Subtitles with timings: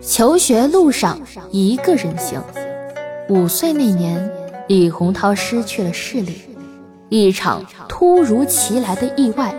[0.00, 1.20] 求学路上
[1.50, 2.42] 一个人行。
[3.28, 4.30] 五岁那年，
[4.68, 6.40] 李洪涛失去了视力，
[7.08, 9.54] 一场突如其来的意外，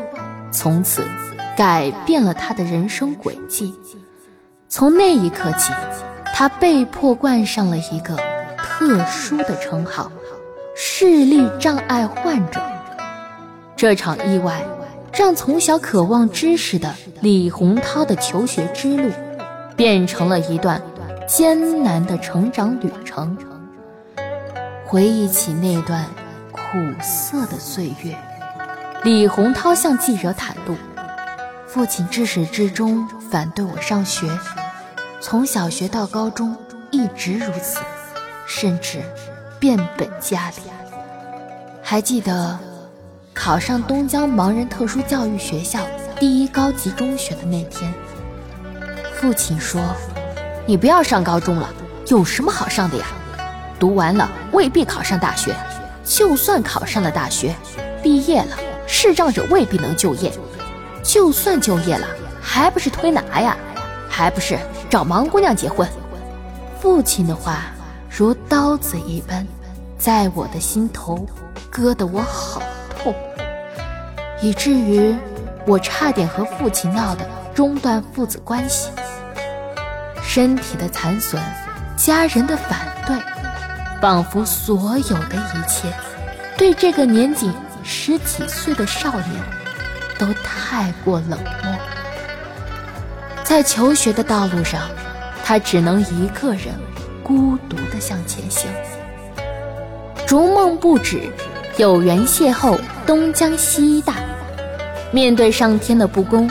[0.51, 1.03] 从此
[1.57, 3.73] 改变了他的人生轨迹。
[4.69, 5.73] 从那一刻起，
[6.33, 8.15] 他被迫冠上了一个
[8.57, 10.11] 特殊的称号——
[10.75, 12.61] 视力障碍患者。
[13.75, 14.63] 这场意外，
[15.13, 19.11] 让从小渴望知识的李洪涛的求学之路。
[19.77, 20.81] 变成了一段
[21.27, 23.37] 艰难的成长旅程。
[24.83, 26.03] 回忆起那段
[26.51, 26.61] 苦
[26.99, 28.17] 涩的岁月，
[29.03, 30.75] 李洪涛向记者袒露：
[31.67, 34.27] 父亲至始至终反对我上学，
[35.21, 36.55] 从小学到高中
[36.89, 37.79] 一直如此，
[38.47, 39.03] 甚至
[39.59, 40.55] 变本加厉。
[41.83, 42.57] 还记得
[43.33, 45.81] 考上东江盲人特殊教育学校
[46.19, 47.93] 第一高级中学的那天。
[49.27, 49.81] 父亲说
[50.65, 51.67] ：“你不要上高中了，
[52.07, 53.07] 有什么好上的呀？
[53.77, 55.53] 读完了未必考上大学，
[56.05, 57.53] 就算考上了大学，
[58.01, 60.31] 毕业了视障者未必能就业，
[61.03, 62.07] 就算就业了，
[62.41, 63.57] 还不是推拿呀？
[64.07, 64.57] 还不是
[64.89, 65.85] 找盲姑娘结婚？”
[66.79, 67.63] 父亲的话
[68.09, 69.45] 如刀子一般，
[69.97, 71.27] 在我的心头
[71.69, 72.61] 割得我好
[73.03, 73.13] 痛，
[74.41, 75.13] 以至于
[75.65, 78.89] 我差点和父亲闹得中断父子关系。
[80.37, 81.41] 身体的残损，
[81.95, 83.17] 家人的反对，
[83.99, 85.91] 仿佛所有的一切，
[86.55, 87.51] 对这个年仅
[87.83, 89.43] 十几岁的少年，
[90.19, 91.75] 都太过冷漠。
[93.43, 94.81] 在求学的道路上，
[95.43, 96.65] 他只能一个人
[97.23, 98.69] 孤独地向前行。
[100.27, 101.19] 逐梦不止，
[101.77, 104.13] 有缘邂逅东江西大。
[105.09, 106.47] 面对上天的不公，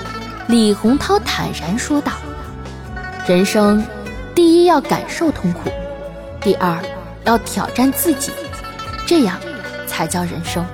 [0.48, 2.14] 李洪涛坦然说道。
[3.26, 3.84] 人生，
[4.36, 5.68] 第一要感受痛苦，
[6.40, 6.78] 第二
[7.24, 8.30] 要挑战自己，
[9.04, 9.36] 这样
[9.84, 10.64] 才叫人生。